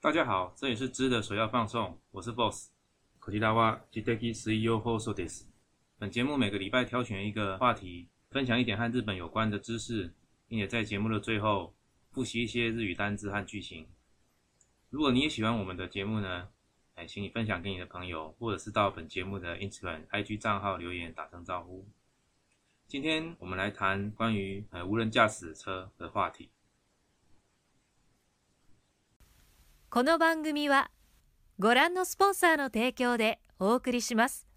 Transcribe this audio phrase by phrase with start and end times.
[0.00, 2.70] 大家好，这里是知的首要放送，我是 Boss。
[3.20, 5.46] こちらはジテキ水曜放送です。
[5.96, 10.12] 本节目每个礼拜挑选一个话题，分享一点和日本有关的知识，
[10.48, 11.72] 并且在节目的最后
[12.10, 13.86] 复习一些日语单字和句型。
[14.90, 16.48] 如果你也喜欢我们的节目呢，
[16.96, 21.86] 哎，请你分享给你的朋友，或者是到本节目的 Instagram、IG 账号留言打声招呼。
[22.88, 26.50] 今天我们来谈关于呃无人驾驶车的话题。
[29.90, 30.90] この番組は
[31.58, 34.48] ご覧のスポンサーの提供でお送りします。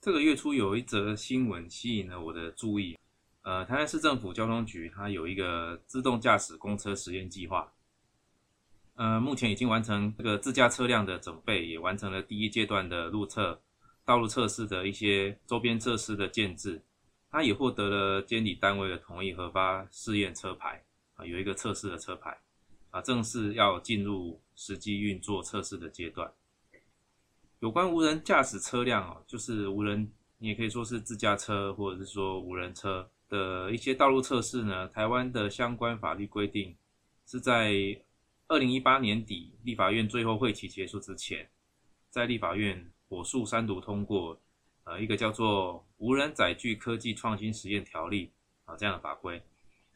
[0.00, 2.96] 这个月初有一则新闻吸引了我的注意，
[3.42, 7.72] 呃，台南市政府交通局它有一个自动驾驶公车实验计划，
[8.94, 13.60] 呃，目前已经完成这个自驾车辆的准备，也完成了第一阶段的路测。
[14.04, 16.80] 道路测试的一些周边设施的建制，
[17.28, 20.84] 它也获得了监理单位的同意，核发试验车牌
[21.14, 22.38] 啊，有一个测试的车牌
[22.91, 26.31] 啊，正式要进入实际运作测试的阶段。
[27.59, 34.87] 有关无人驾驶车辆哦，就是无人，你也可以说是自驾车，或者是说无人车的一些道路测试呢。
[34.89, 36.75] 台湾的相关法律规定
[37.25, 37.73] 是在
[38.47, 41.49] 二零一八年底立法院最后会期结束之前，
[42.11, 42.91] 在立法院。
[43.11, 44.39] 火速三读通过，
[44.85, 48.31] 呃，一个叫做《无人载具科技创新实验条例》
[48.71, 49.43] 啊这样的法规。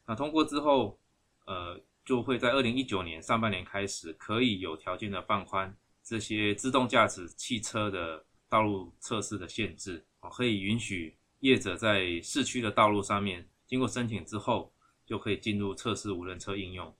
[0.05, 0.99] 那通过之后，
[1.45, 14.71] 呃，就会在二零一九年上半年开始，可以有条件的放宽这些自动驾驶汽车的道路测试的限制，啊，可以允许业者在市区的道路上面经过申请之后，
[15.05, 16.95] 就可以进入测试无人车应用。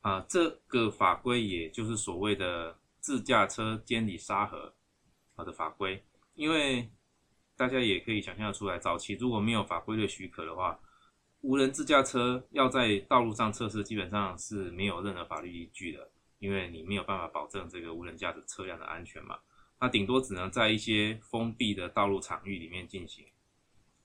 [0.00, 4.74] 啊，这个法规也就是所谓的自驾车监理沙盒
[5.34, 5.44] 好。
[5.44, 6.90] 的法规，因为
[7.56, 10.78] 大家也可以想象出来，早期如果没有法规的许可的话，
[11.42, 19.38] 无人自驾车要在道路上测试，基本上是没有任何法律依据的，因为你没有办法保证这个无人驾驶车辆的安全嘛。
[19.80, 23.24] 那顶多只能在一些封闭的道路场域里面进行。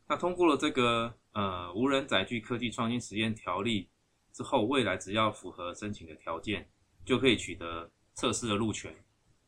[0.08, 3.90] 那通过了这个呃无人载具科技创新实验条例
[4.32, 6.70] 之后，未来只要符合申请的条件，
[7.04, 8.96] 就可以取得测试的路权。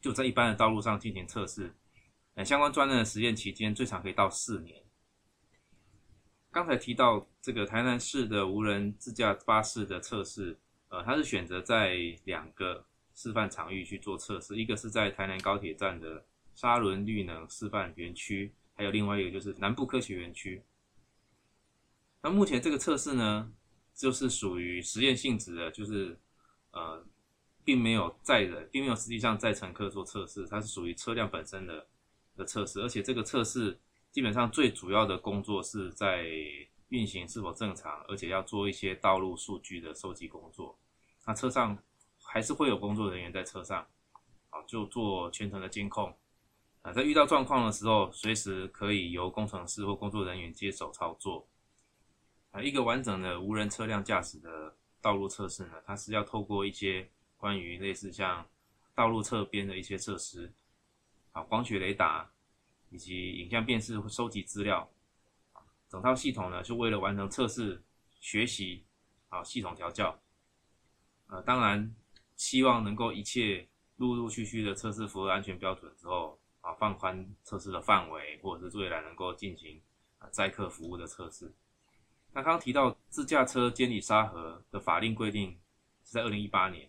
[0.02, 1.74] 就在一般的道路上进行测试，
[2.36, 4.84] 呃，相关专案的实验期间最长可以到四年。
[6.57, 10.57] 刚才提到这个台南市的无人自驾巴士的测试，
[10.90, 16.25] 呃，它是选择在两个示范场域去做测试，一个是在台南高铁站的
[16.56, 20.59] 沙仑绿能示范园区，还有另外一个就是南部科学园区。
[22.23, 23.53] 那目前这个测试呢，
[23.94, 26.17] 就是属于实验性质的，就是
[26.72, 27.06] 呃。
[27.63, 31.85] 并没有载人，并没有实际上载乘客做测试，它是属于车辆本身的
[32.38, 33.78] 的测试，而且这个测试
[34.12, 36.25] 基本上最主要的工作是在
[36.90, 40.78] 运行是否正常，而且要做一些道路数据的收集工作。
[41.25, 41.78] 那车上
[42.23, 43.85] 还是会有工作人员在车上，
[44.50, 46.16] 啊，就做全程的监控，
[46.81, 51.47] 啊，在遇到状况的时候，随时可以由工程师或工作人员接手操作。
[52.51, 58.47] 啊，一个完整的无人车辆驾驶的道路测试呢，它是要透过一些关于类似像
[58.96, 60.51] 道路侧边的一些设施，
[61.34, 62.31] 啊，光学雷达
[62.90, 64.90] 以及影像辨识收集资料，
[65.90, 67.81] 整套系统呢，是为了完成测试、
[68.20, 68.84] 学习，
[69.30, 70.18] 啊，系统调教，
[71.28, 71.96] 呃，当然
[72.36, 79.81] 希望能够一切陆陆续续的测试符合安全标准之后，啊，放宽测试的范围，或者是未来能够进行
[80.20, 81.52] 啊载客服务的测试。
[82.34, 85.52] 那刚刚提到自驾车监理沙盒的法令规定
[86.03, 86.88] 是在二零一八年。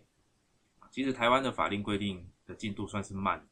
[0.91, 3.47] 其实台湾的法令规定的进度算是慢，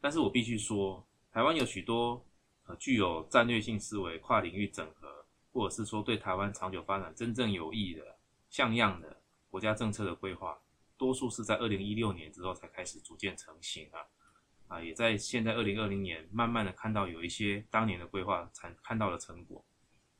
[0.00, 2.22] 但是我必须说，台湾有许多
[2.66, 8.18] 呃具有战略性思维、跨领域整合，或者是说对台湾长久发展真正有益的、
[8.50, 9.16] 像样的
[9.48, 10.60] 国家政策的规划，
[10.98, 19.64] 多数是在二零一六年之后才开始逐渐成型啊，啊，也在现在二零二零年慢慢的看到有一些当年的规划才看到了成果。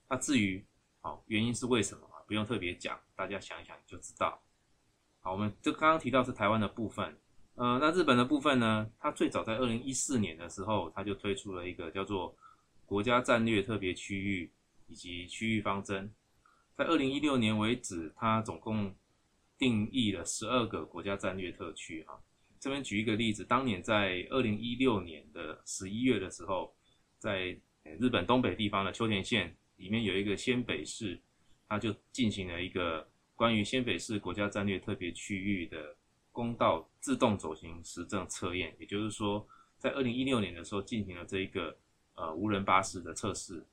[0.09, 0.65] 那至于
[1.03, 2.25] 好原因是为什么啊？
[2.27, 4.43] 不用特别讲，大家想一想就知道。
[5.21, 7.19] 好，我们就刚刚提到是台湾的部分，
[7.55, 8.91] 呃，那日本的部分呢？
[8.99, 12.35] 它最早在二零一四年的时候，它就推出了一个叫做
[12.87, 14.51] 国家战略特别区域
[14.89, 16.11] 以及区域方针，
[16.75, 18.95] 在二零一六年为止，它总共
[19.59, 22.03] 定义了十二个国家战略特区。
[22.05, 22.19] 哈，
[22.59, 26.75] 这边举一个例子，当年在二零一六年的十一月的时候，
[27.19, 27.57] 在
[27.99, 31.21] 日本东北地方的秋田县里面有一个仙北市，
[31.69, 33.07] 它就进行了一个。
[33.35, 35.97] 关于仙北市国家战略特别区域的
[36.33, 39.47] 公道自动走行实证测验，也就是说，
[39.79, 41.77] 在二零一六年的时候进行了这一个
[42.15, 43.65] 呃无人巴士的测试。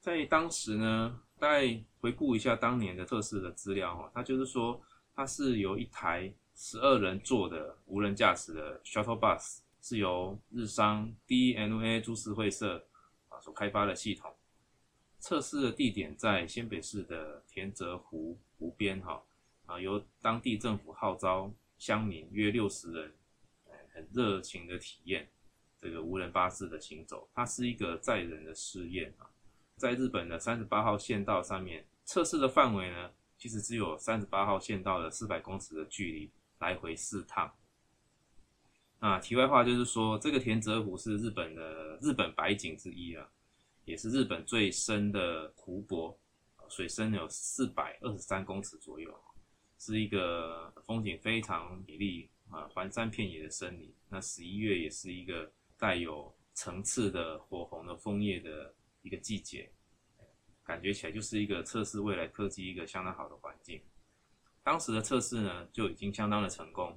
[0.00, 4.80] 在当时呢，大概回顾一下当年的测试的资料哈，它就是说，
[5.14, 12.84] 它是由一台十二人座的无人驾驶的 shuttle bus，是由日商 DNA 株式会社
[13.28, 14.32] 啊所开发的系统。
[15.20, 19.22] 测试的地点在新北市的田泽湖湖边，哈
[19.72, 23.12] 啊，由当地政府号召乡民约六十人，
[23.94, 25.26] 很热情的体验
[25.78, 27.26] 这个无人巴士的行走。
[27.34, 29.24] 它是一个载人的试验啊，
[29.76, 37.50] 在日本的三十八号线道上面测试的范围呢，其实只有三十八号线道的四百公尺的距离，来回四趟。
[39.00, 43.26] 那题外话就是说，这个田泽湖是日本的日本百景之一啊。
[43.84, 46.16] 也是日本最深的湖泊，
[46.68, 49.12] 水深有四百二十三公尺左右，
[49.84, 53.92] 是一个风景非常美丽啊，环山遍野的森林。
[54.08, 59.68] 那十一月也是一个带有层次的火红的枫叶的一个季节，
[60.62, 63.82] 感觉起来就是一个测试未来科技一个相当好的环境。
[64.62, 66.96] 当时的测试呢就已经相当的成功，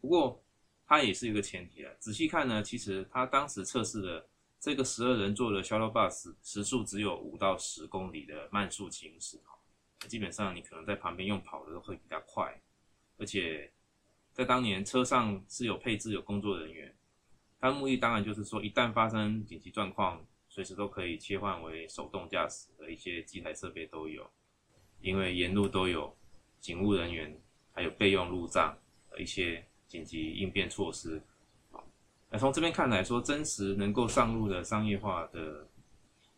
[0.00, 0.44] 不过
[0.84, 1.94] 它也是一个前提了。
[2.00, 4.28] 仔细看呢，其实它当时测试的。
[4.58, 9.38] 这个十二人座的 shuttle bus 时速只有五到十公里的慢速行驶，
[10.08, 12.60] 基本上你可能在旁边用跑的都会比较快，
[13.18, 13.70] 而且
[14.32, 16.94] 在当年车上是有配置有工作人员，
[17.58, 24.30] 它的目的当然就是说一旦发生紧急状况，随时都可以切换为手动驾驶的一些机台设备都有，
[25.00, 26.14] 因为沿路都有
[26.60, 27.36] 警务人员，
[27.72, 28.76] 还有备用路障
[29.10, 31.20] 的一些紧急应变措施。
[32.28, 35.66] 那从这边看来说，真实能够上路的商业化的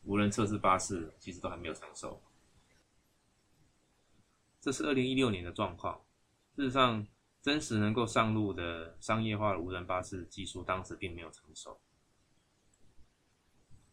[0.04, 2.20] 无人测试巴士，其实都还没有成熟。
[4.60, 6.00] 这是二零一六年的状况。
[6.56, 7.06] 事实上，
[7.42, 11.78] 真实能够上路的商业化的无人巴士技术，当时并没有成熟。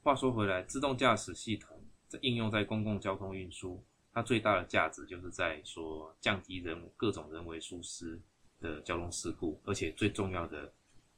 [0.02, 3.84] 话说回来，自动驾驶系统在应用在公共交通运输，
[4.14, 8.20] 它最大的价值就是在说降低人各种人为疏失
[8.60, 10.74] 的交通事故，而且最重要的。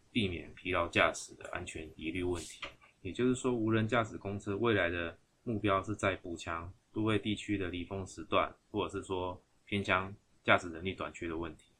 [0.10, 2.66] 避免疲劳驾驶的安全疑虑问题，
[3.04, 10.12] 也就是说，无人驾驶公车未来的目标是在补强都会地区的离峰时段，或者是说偏乡
[10.44, 11.72] 驾驶能力短缺的问题。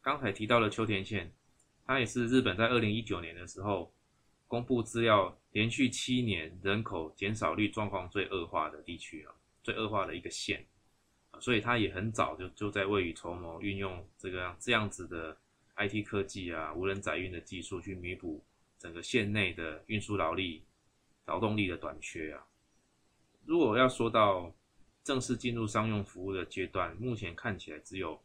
[0.00, 1.30] 刚才提到了秋田县，
[1.84, 3.92] 它也是日本在二零一九年的时候
[4.48, 10.64] 公布资料，连续七年人口减少率状况最恶化的地区啊，最恶化的一个县
[11.40, 15.36] 所以它也很早就就在未雨绸缪，运用这个这样子的。
[15.76, 18.44] IT 科技啊，无人载运的技术去弥补
[18.78, 20.62] 整个县内的运输劳力、
[21.24, 22.44] 劳动力的短缺啊。
[23.44, 24.52] 如果要说到
[25.02, 28.20] 正式进入商用服务的阶段，目前看起来只有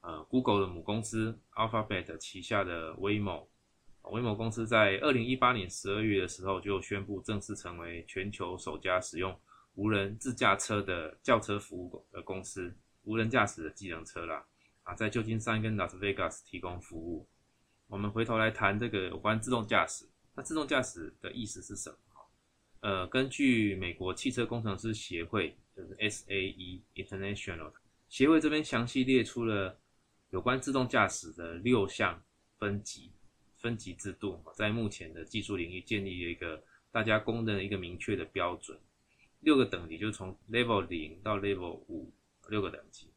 [0.00, 9.36] 呃 Google 的母公司 Alphabet 旗下的 Waymo，Waymo 公司在二零一八年十二月的时候就宣布正式成为全球首家使用
[9.74, 12.74] 无人自驾车的轿车服务的公司，
[13.04, 14.44] 无人驾驶的机能车啦。
[14.84, 17.26] 啊，在旧金山跟拉斯维加斯提供服务。
[17.88, 20.06] 我们回头来谈这个有关自动驾驶。
[20.34, 21.96] 那自动驾驶的意思是什么？
[22.80, 27.72] 呃，根据美国汽车工程师协会，就是 SAE International
[28.08, 29.78] 协会这边详细列出了
[30.30, 32.22] 有关自动驾驶的六项
[32.58, 33.10] 分级
[33.58, 38.78] 分级制度，在目前的技术领域建立了一个大家公认的一个明确的标准。
[39.40, 42.12] 六个等级，就从 Level 零到 Level 五
[42.48, 43.08] 六个等级。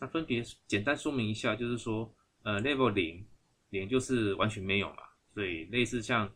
[0.00, 2.12] 那分别简单说明一下，就是说，
[2.42, 3.24] 呃，level 零，
[3.70, 5.02] 零就是完全没有嘛，
[5.34, 6.32] 所以类似像，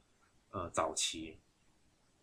[0.50, 1.37] 呃，早期，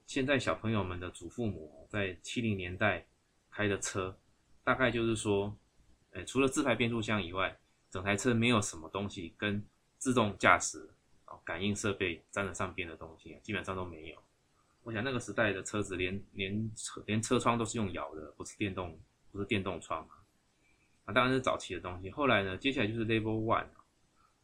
[0.09, 3.05] 现在小朋友们的祖父母在七零年代
[3.51, 4.17] 开的车，
[4.63, 5.55] 大概就是说，
[6.09, 7.55] 呃，除了自排变速箱以外，
[7.91, 9.63] 整台车没有什么东西跟
[9.99, 10.89] 自动驾驶
[11.25, 14.17] 哦感应设备沾得上边的东西，基本上都没有。
[14.81, 18.99] 我想那个时代的车子连连车连车窗都是用摇的，不是电动，
[19.31, 20.15] 不是电动窗嘛？
[21.05, 21.13] 啊。
[21.13, 22.09] 当然是早期的东西。
[22.09, 23.67] 后来呢，接下来就是 Level One。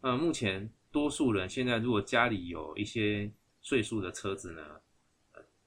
[0.01, 3.31] 呃，目前多数人现在如果家里有一些
[3.63, 4.61] 岁数的车子呢，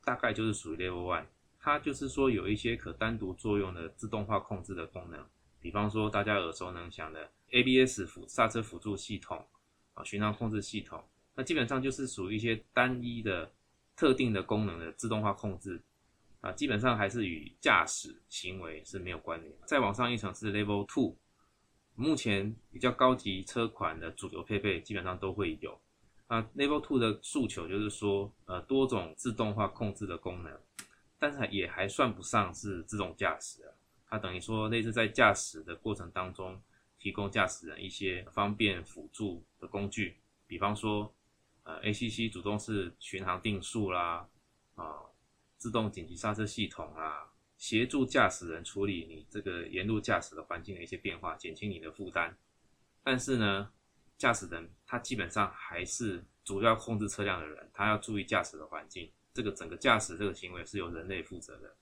[0.08, 1.26] 大概就是属于 Level One。
[1.60, 5.22] 它就是说有一些可单独作用的自动化控制的功能，
[5.60, 9.44] 比方说大家耳熟能详的 ABS 辅刹车辅助系统
[9.92, 11.04] 啊，巡航控制系统。
[11.34, 13.52] 那基本上就是属于一些单一的
[13.94, 15.78] 特定的功能的自动化控制。
[16.40, 19.52] 啊，基本上还是与驾驶行为是没有关联。
[19.66, 21.16] 再往上一层是 Level Two，
[21.96, 25.78] 目前比较高级车款的主流配备基本上都会有。
[26.28, 30.58] 啊，Level Two 的诉求就是说，呃，多种自动化控制的功能，
[31.18, 33.74] 但是也还算不上是自动驾驶啊。
[34.06, 36.62] 它等于说类似在驾驶的过程当中，
[36.98, 40.16] 提供驾驶人一些方便辅助的工具，
[40.46, 41.12] 比方说，
[41.64, 44.28] 呃，ACC 主动式巡航定速啦，
[44.76, 45.02] 啊。
[45.56, 52.38] 自动紧急刹车系统啊，协助驾驶人处理你这个沿路驾驶的环境的一些变化，减轻你的负担。
[53.02, 53.68] 但是呢，
[54.18, 59.10] 驾驶人他基本上还是主要控制车辆的人，他要注意驾驶的环境。
[59.32, 61.74] 这个整个驾驶这个行为是由人类负责的。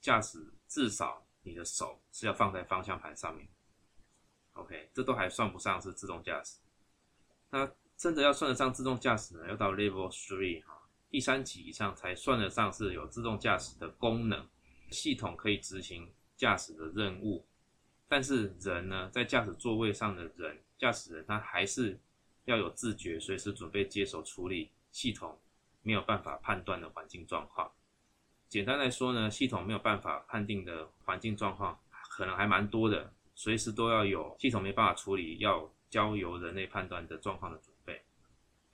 [0.00, 0.38] 驾驶
[0.68, 3.48] 至少你的手是要放在方向盘上面。
[4.52, 6.60] OK，这都还算不上是自动驾驶。
[7.50, 14.46] 那真的要算得上自动驾驶呢，要到 Level Three 哈，第三级以上才算得上是有自动驾驶的功能，
[14.90, 17.44] 系统可以执行驾驶的任务。
[18.06, 21.98] 但是人呢，在驾驶座位上的人，驾驶人他还是
[22.44, 25.38] 要有自觉，随时准备接手处理系统
[25.80, 27.72] 没有办法判断的环境状况。
[28.50, 33.10] 简单来说呢，系统没有办法判定的环境状况，可能还蛮多的。
[33.34, 38.02] 随时都要有系统没办法处理，要交由人类判断的状况的准备。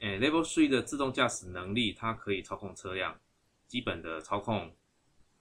[0.00, 3.20] 诶，Level Three 的自动驾驶能力，它可以操控车辆，
[3.68, 4.74] 基本的操控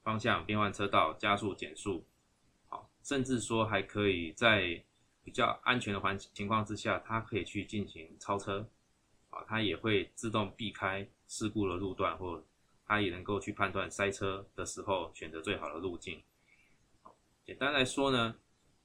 [0.04, 2.06] 方向、变换车道、加速、减速，
[2.68, 4.84] 好，甚至说还可以在
[5.30, 8.68] 比较安全的环情况之下，它可以去进行超车，
[9.30, 12.44] 啊，它也会自动避开事故的路段，或
[12.88, 16.20] 它也能够去判断塞车的时候选择最好的路径。
[17.46, 18.36] 简单来说呢。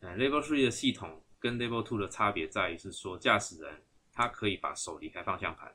[0.00, 3.82] 呃 Level Three 的系统跟 Level Two 的差别在于是说，驾驶人
[4.12, 5.74] 他可以把手离开方向盘，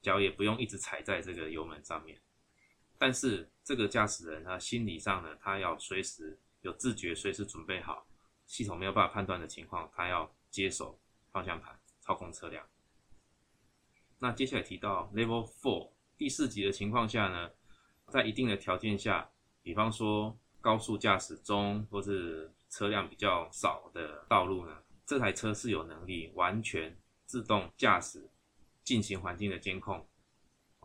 [0.00, 2.18] 脚也不用一直踩在这个油门上面。
[2.96, 8.06] 但是这个驾驶人他心理上呢，他要随时有自觉，随时准备好，
[8.52, 12.62] 系统没有办法判断的情况，它要接手方向盘操控车辆。
[14.18, 17.50] 那接下来提到 Level Four 第四级的情况下呢，
[18.08, 19.30] 在一定的条件下，
[19.62, 26.94] 比方说高速驾驶中或是车辆比较少的道路呢，这台车是有能力完全
[27.24, 28.28] 自动驾驶
[28.84, 30.06] 进行环境的监控，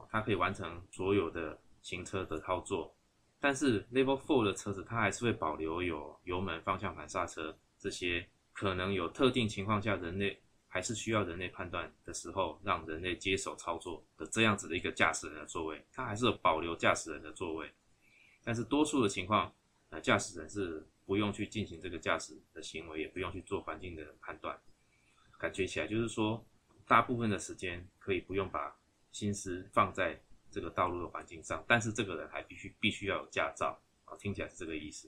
[0.10, 2.96] 它可以完成所有的行车的操作。
[3.40, 17.72] 但是 Level Four 的车子，它还是会保留有油门、方向盘、刹车这些可能有特定情况下人类还是需要人类判断的时候，让人类接手操作的这样子的一个驾驶人的座位，它还是有保留驾驶人的座位。
[18.44, 19.54] 但是多数的情况，
[19.90, 20.88] 呃，驾驶人是。
[21.08, 24.60] 不用去进行这个驾驶的行为，也不用去做环境的判断，
[25.40, 26.46] 感觉起来就是说，
[26.86, 28.76] 大部分的时间可以不用把
[29.14, 30.22] 心思放在
[30.58, 35.08] 这个道路的环境上，但是这个人还必须必须要有驾照啊，听起来是这个意思。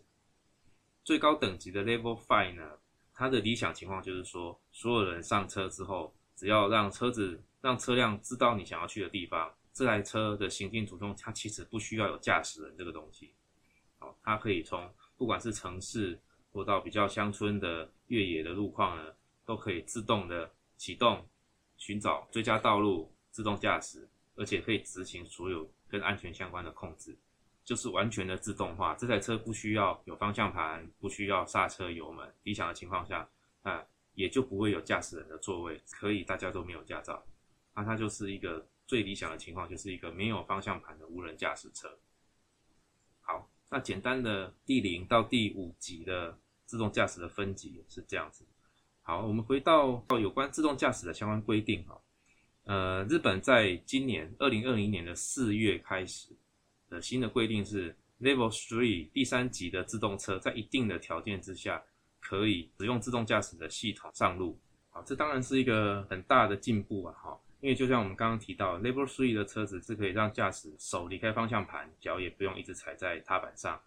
[1.03, 2.77] 最高等级的 Level Five 呢，
[3.15, 13.33] 它的理想情况就是说，所有人上车之后，只要让车子让车辆知道你想要去的地方，这台车的行进途中，它其实不需要有驾驶人这个东西，
[13.97, 14.87] 好，它可以从
[15.17, 16.19] 不管是城市
[16.51, 19.11] 或到比较乡村的越野的路况呢，
[19.45, 21.27] 都可以自动的启动、
[21.77, 24.07] 寻找最佳道路、自动驾驶，
[24.39, 27.13] 而且可以执行所有跟安全相关的控制，
[27.65, 28.95] 就是完全的自动化。
[28.95, 32.33] 这台车不需要有方向盘，不需要刹车油门。
[32.43, 33.29] 理想的情况下，
[33.63, 37.21] 啊，也就不会有驾驶人的座位，可以大家都没有驾照，
[37.75, 41.99] 那它就是一个最理想的情况，就是一个没有方向盘的无人驾驶车。
[43.19, 48.45] 好那简单的第零到第五级的自动驾驶的分级是这样子。
[49.01, 51.99] 好，我们回到到有关自动驾驶的相关规定哈。
[52.65, 56.29] 呃，日本在今年二零二零年的四月开始
[56.89, 61.83] 的新的规定是，Level Three 第三级的自动车在一定的条件之下
[62.19, 64.59] 可以使用自动驾驶的系统上路。
[64.89, 67.13] 好，这当然是一个很大的进步啊！
[67.13, 67.39] 哈。
[67.61, 73.77] 因为就像我们刚刚提到，Level Three 的车子是可以让驾驶手离开方向盘，脚也不用一直踩在踏板上，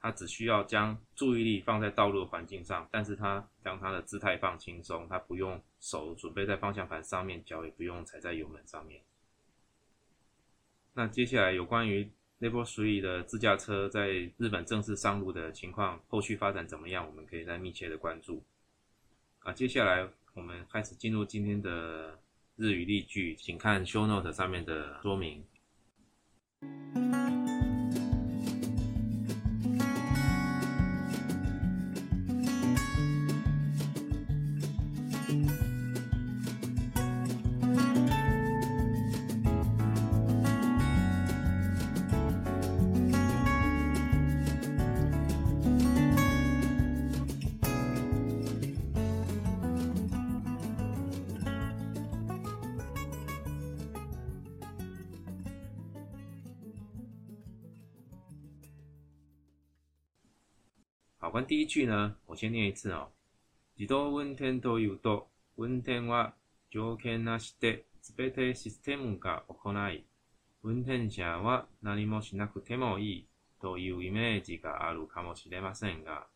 [0.00, 9.00] 他只需要将注意力放在道路环境上，但是他将他的姿态放轻松，他不用手准备在方向盘上面，脚也不用踩在油门上面。
[10.94, 12.10] 那接下来有关于
[12.40, 17.06] Level Three 的自驾车在日本正式上路的情况，后续发展怎么样？
[17.06, 18.42] 我们可以再密切的关注。
[19.40, 22.18] 啊，接下来我们开始进入今天的。
[22.56, 25.42] 日语例句，请看 show note 上面的说明。
[61.24, 63.06] 好，关第一句呢，我先念一次哦。
[63.76, 66.34] 自動運転というと、運転は
[66.68, 70.04] 条件なしで全てシステムが行い、
[70.64, 73.28] 運転者は何もしなくてもいい
[73.60, 76.26] というイメージがあるかもしれませんが、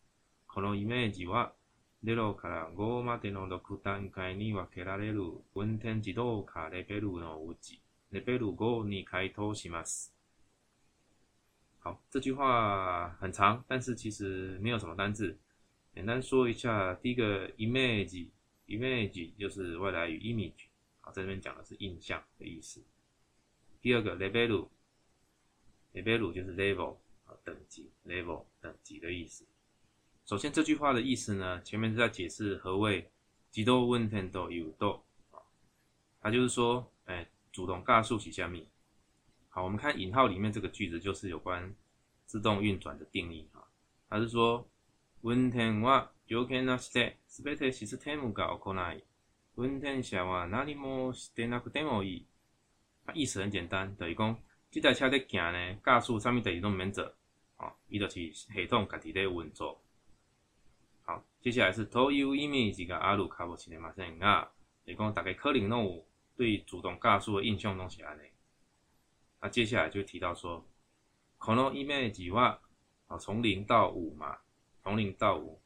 [0.46, 1.52] このイメージは
[2.04, 5.20] 0から5までの6段階に分けられる
[5.56, 10.15] 運転自動化レベルのうち、レベル5に該当します。
[11.85, 15.37] 好，这句话很长，但是其实没有什么单字。
[15.93, 20.67] 简单说一下，第一个 image，image 就是外来语 image，
[20.99, 22.83] 好，在这边讲的是印象的意思。
[23.81, 29.43] 第二个 level，level 就是 level，啊，等级 level 等级的意思。
[30.23, 33.09] 首先这句话的意思呢，前面是在解释何谓
[33.49, 35.41] 自动运転というと，啊，
[36.21, 38.63] 它就是说，哎，主动加速起下面。
[39.55, 41.75] 好，我们看引号里面这个句子，就是有关
[42.25, 43.63] 自动运转的定义啊，
[44.09, 44.67] 它是说。
[45.23, 49.03] 運転は条件なしで全てシステムが行い、
[49.55, 52.25] 運転者は何もしてなくてもいい。
[53.13, 54.35] 意思很简单，等于讲，
[54.71, 57.13] 这台车在行呢，驾驶上面等于都免做，
[57.57, 59.79] 哦，伊就是系统家己在运作。
[61.03, 64.49] 好，接下来是都有意味这个阿鲁卡布奇的马森啊，
[64.83, 66.03] 等于讲大概可能拢有
[66.35, 68.21] 对主动驾驶的印象拢是安尼。
[69.41, 70.65] 那接下来就提到说，
[71.37, 72.59] 可能意味计划
[73.07, 74.37] 啊，从零到五嘛。
[74.83, 75.59] 从零到五，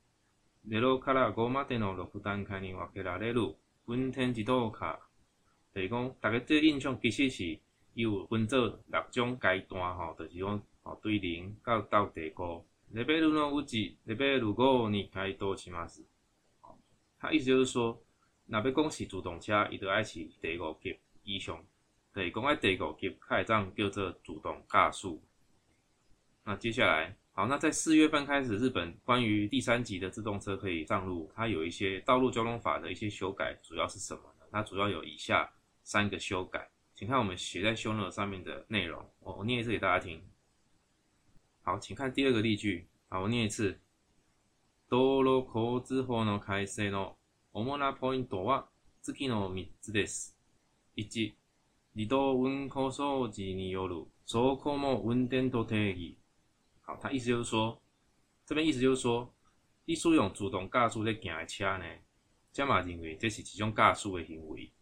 [0.67, 3.55] 0から5までの6段階に分けられる
[3.87, 4.99] 運転自動化。
[5.73, 7.57] 就是讲，大家这印象其实是
[7.93, 12.65] 有分做六种阶段吼，就是讲吼对零到到第五。
[12.93, 16.03] レベルのうちレベル5に該当します。
[17.17, 17.97] 他意思就是说，
[18.47, 21.63] 若要讲是自动车，伊就爱是第五级以上。
[22.12, 25.22] 对，公开资料给开账叫做主动加速。
[26.44, 34.46] 那接下来，好，那在四月份开始，日本关于第三级的自动车可以上路，它有一些道路交通法的一些修改，主要是什么呢？
[34.50, 35.48] 它主要有以下
[35.84, 39.08] 三个修改，请看我们写在修本上面的内容。
[39.20, 40.20] 我我念一次给大家听。
[41.62, 42.88] 好，请看第二个例句。
[43.08, 43.78] 好，我念一次。
[44.88, 47.14] 道路口之法の改正の
[47.52, 48.66] 主なポイントは
[49.02, 50.36] 次の三つです。
[50.96, 51.34] 一
[51.92, 56.16] 你都温口说吉尼有鲁，说口莫温颠都特伊。
[56.82, 57.82] 好，他意思就是说，
[58.46, 59.34] 这边意思就是说，
[59.84, 61.84] 你术用主动驾驶在行的车呢，
[62.52, 64.72] 加马认为这是一种驾驶的行为。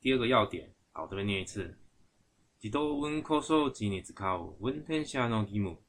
[0.00, 1.76] 第二个要点，好，这边念一次，
[2.60, 5.82] 你都温口说吉尼只靠温天下诺吉目，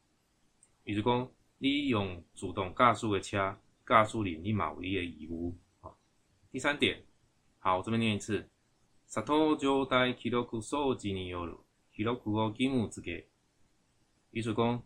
[0.83, 5.55] 比如讲，你用主动驾驶的车，驾驶你你马有的义务。
[5.81, 5.95] 好，
[6.51, 7.05] 第三点，
[7.59, 8.49] 好，这边念一次。
[9.08, 11.56] 車頭状態記録装置による
[11.92, 13.26] 記録を義務付け。
[14.32, 14.82] 意思讲。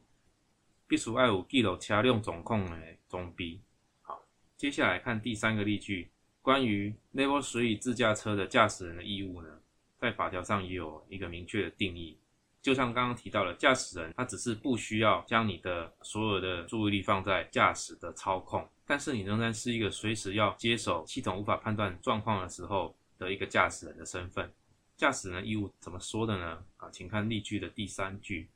[0.91, 3.61] 必须爱有记录车辆状况的装备。
[4.01, 4.23] 好，
[4.57, 9.61] 接下来看第三个例句，关于 Level Three 自驾车的驾驶人的义务呢，
[9.99, 12.19] 在法条上也有一个明确的定义。
[12.63, 24.52] 就像刚刚提到的，驾驶人他只是不需要将你的所有的注意力放在驾驶的操控，但是你仍然是一个随时要接手系统无法判断状况的时候 的一个驾驶人的身份。
[24.96, 26.60] 驾驶人的义务怎么说的呢？
[26.78, 28.50] 啊，请看例句的第三句。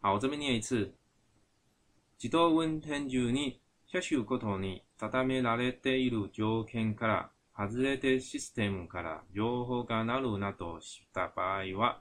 [0.00, 0.92] 好，我这边念一次。
[2.18, 12.00] 自動運転中に車種ごとに定められている条件から外れてシステムから情報が鳴るなどした場合は、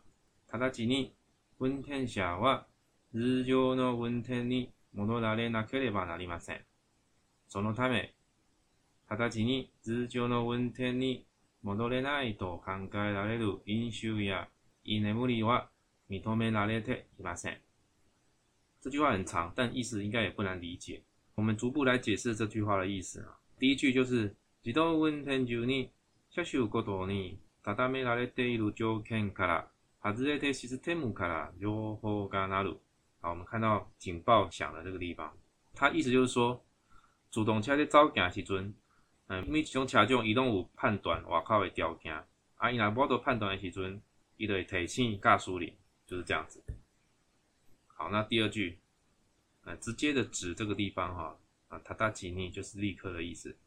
[0.52, 1.14] 直ちに
[1.60, 2.66] 運転者は
[3.12, 6.62] 通常の運転に戻られなければなりません。
[7.48, 8.14] そのため、
[9.08, 11.26] 直ちに通常の運転に
[11.64, 14.48] 戻れないと考えられる飲酒や
[14.84, 15.70] 居眠りは
[16.10, 17.58] 認められていません。
[18.82, 21.02] 这句话很长，但意思应该也不难理解。
[21.34, 23.40] 我们逐步来解释这句话的意思啊。
[23.58, 25.92] 第一句就是自動運転中に
[26.30, 29.68] 車種ごとに定められている条件から
[30.04, 32.78] 外れてシステムから情報が鳴る。
[33.22, 35.32] 好，我们看到警报响的这个地方，
[35.74, 36.64] 它意思就是说，
[37.32, 38.72] 主动车在走行时阵，
[39.28, 42.14] 嗯，每一种车种伊拢有判断外口的条件，
[42.58, 44.00] 啊，伊若无做判断的时阵，
[44.38, 45.74] 伊就会提醒驾驶人，
[46.06, 46.64] 就是这样子。
[47.88, 48.78] 好，那第二句，
[49.64, 53.58] 呃，直接的指这个地方哈，啊，塔达吉尼就是立刻的意思。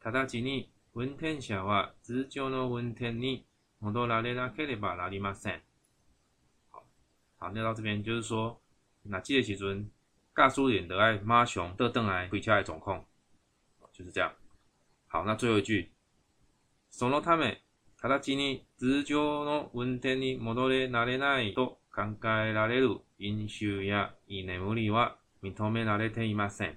[0.00, 3.44] 塔达吉尼，温天小话，直就呢温天尼，
[3.78, 5.60] 我都拉里拉克里巴拉里马森。
[6.70, 6.84] 好，
[7.38, 8.60] 好，那到这边就是说，
[9.02, 9.88] 那这个时阵，
[10.34, 13.04] 驾驶员的爱马上得等来回车的状况，
[13.92, 14.34] 就是这样。
[15.11, 15.89] 好，那最后一句，
[16.91, 17.57] そのため、
[17.97, 23.01] 塔达吉尼直就呢温天尼，我都拉里奈と考えられる。
[23.19, 26.75] 飲酒や居眠りは認められていません。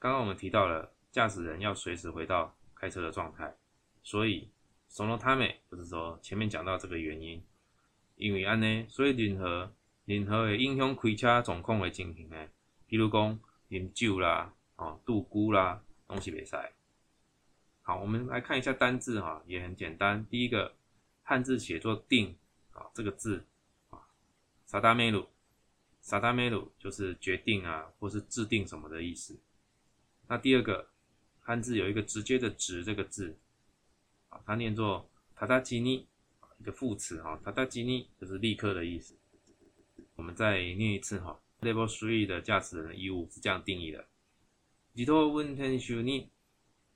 [0.00, 3.54] 刚刚我们提到了驾驶人要随时回到开车的状态，
[4.02, 4.48] 所以
[4.90, 7.40] そのため就是说前面讲到这个原因，
[8.16, 9.72] 因为安呢，所以任何
[10.04, 12.36] 任何会影响开车状况的情形呢，
[12.88, 16.56] 比如讲饮酒啦、哦度孤啦，拢是袂使。
[17.85, 20.25] 好，我们来看一下单字哈，也很简单。
[20.27, 20.73] 第一个
[21.21, 22.33] 汉字写作“定”
[22.71, 23.45] 啊，这个字
[23.89, 24.07] 啊，
[24.65, 25.27] 萨达梅鲁，
[25.99, 29.37] 萨达梅鲁就是决定啊，或是制定什么的意思。
[30.29, 30.87] 那第二个
[31.41, 33.37] 汉字有一个直接的“直”这个字
[34.29, 36.07] 啊，它念作塔达基尼，
[36.59, 39.13] 一个副词哈，塔达基尼就是立刻的意思。
[40.15, 44.07] 我们再念一次哈，Level Three 的驾驶人的义务是这样定义的：
[44.95, 46.27] 自動運転手に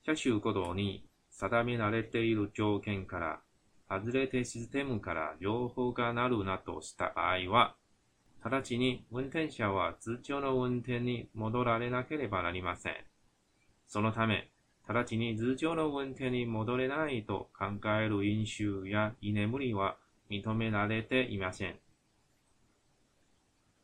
[0.07, 3.41] 車種ごとに定められている条件から
[3.89, 7.75] 外れてシステムから情報がなるなどした場合は、
[8.41, 12.95] 直ちに運転者は通常の運転に戻られなければなりません。
[13.89, 14.49] そのため、
[14.87, 17.65] 直ちに通常の運転に戻れないと考
[17.99, 19.97] える飲酒や居眠りは
[20.29, 21.75] 認められていません。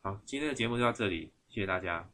[0.04, 2.12] 好，今天的节目就到这里，谢谢大家。